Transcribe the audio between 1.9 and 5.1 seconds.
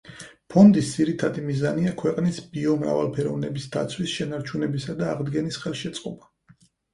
ქვეყნის ბიომრავალფეროვნების დაცვის, შენარჩუნებისა